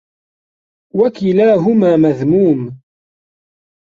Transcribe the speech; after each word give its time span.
وَكِلَاهُمَا 0.95 1.97
مَذْمُومٌ 1.97 2.81